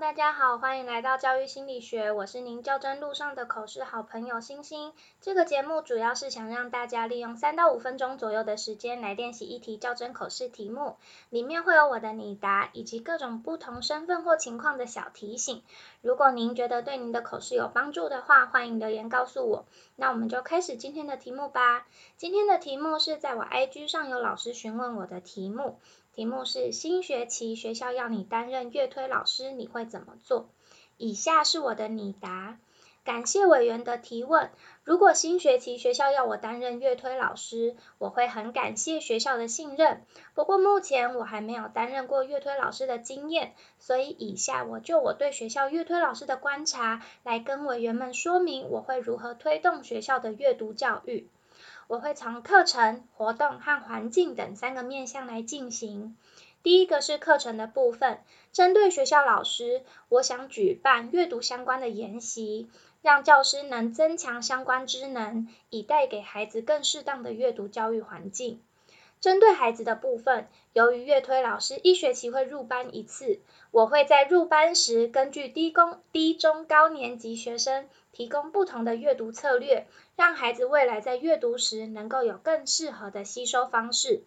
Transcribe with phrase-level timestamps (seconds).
[0.00, 4.92] 大家好，欢迎来到教育心理学，我是您较真路上的口试好朋友星星。
[5.20, 10.96] 这个节目主要是想让大家利用三到五分钟左右的时间来练习一题较真口试题目，
[11.30, 15.64] 里面会有我的拟答以及各种不同身份或情况的小提醒。
[16.00, 19.64] 如果您觉得对您的口试有帮助的话，欢迎留言告诉我。
[19.96, 21.88] 那我们就开始今天的题目吧。
[22.16, 25.80] 今天的题目是在我 IG 上有老师询问我的题目。
[26.18, 30.48] 题目是新学期学校要你担任乐推老师，你会怎么做？
[30.96, 32.58] 以下是我的拟答。
[33.04, 34.50] 感谢委员的提问。
[34.82, 40.02] 如果新学期学校要我担任乐推老师，我会很感谢学校的信任。
[40.34, 51.28] 不过目前我还没有担任过乐推老师的经验，所以以下我就我对学校乐推老师的观察，来跟委员们说明我会如何推动学校的阅读教育。
[51.88, 56.18] 我会从课程、活动和环境等三个面向来进行。
[56.62, 58.18] 第一个是课程的部分，
[58.52, 62.68] 针对学校老师，我想举办阅读相关的研习，
[63.00, 68.60] 让教师能增强相关知能，以带给孩子更适当的阅读教育环境。
[69.20, 73.40] 针对孩子的部分，由于乐推老师一学期会入班一次，
[73.72, 84.22] 我会在入班时根据低中、低中高年级学生提供不同的阅读策略，让孩子未来在阅读时能够有更适合的吸收方式。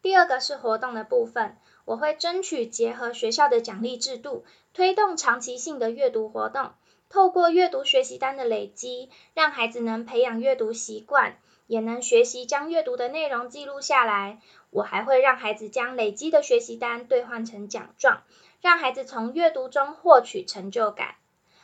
[0.00, 6.70] 第二个是活动的部分，我会争取结合学校的奖励制度，推动长期性的阅读活动，
[7.08, 11.36] 透过阅读学习单的累积，让孩子能培养阅读习惯。
[11.70, 14.40] 也能学习将阅读的内容记录下来。
[14.70, 18.22] 我还会让孩子将累积的学习单兑换成奖状，
[18.60, 21.14] 让孩子从阅读中获取成就感。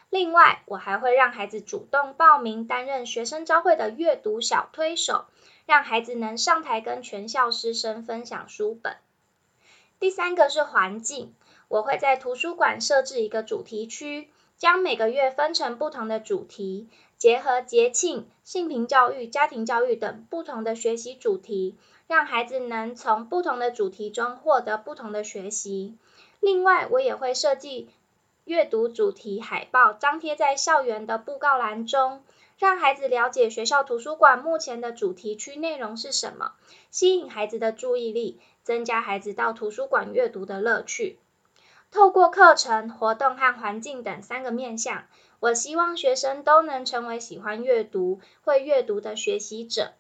[0.09, 5.25] 另外，我还会让孩子主动报名担任学生招会的阅读小推手，
[5.67, 8.97] 让孩子能上台跟全校师生分享书本。
[9.99, 11.34] 第三个是环境，
[11.67, 14.29] 我会在图书馆设置一个主题区。
[14.59, 21.75] 将每个月分成不同的主题，结合节庆、性平教育、家庭教育等不同的学习主题，
[22.06, 25.97] 让孩子能从不同的主题中获得不同的学习。
[26.41, 27.88] 另外，我也会设计
[28.44, 32.22] 阅读主题海报，张贴在校园的布告栏中，
[32.59, 36.53] 让孩子了解学校图书馆目前的主题区内容是什么，
[36.91, 41.19] 吸引孩子的注意力，增加孩子到图书馆阅读的乐趣。
[41.91, 45.05] 透过课程、活动和环境等三个面向，
[45.41, 49.93] 我希望学生都能成为喜欢阅读、会阅读的学习者。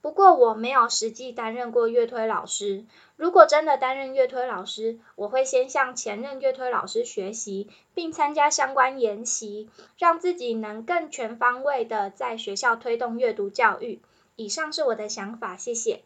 [0.00, 2.84] 不过，我没有实际担任过乐推老师。
[3.16, 14.00] 如果真的担任乐推老师，我会先向前任乐推老师学习，并参加相关研习，让自己能更全方位的在学校推动阅读教育。
[14.34, 16.02] 以上是我的想法，谢谢。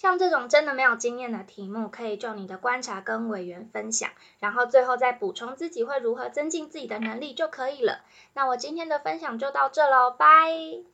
[0.00, 8.00] 像这种真的没有经验的题目，可以就你的观察跟委员分享，然后最后再补充自己会如何增进自己的能力就可以了。
[8.32, 10.90] 那我今天的分享就到这喽，拜。